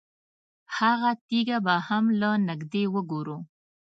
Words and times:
هغه 0.77 1.11
تیږه 1.27 1.57
به 1.65 1.75
هم 1.87 2.05
له 2.19 2.29
نږدې 2.47 2.83
وګورو. 2.93 3.37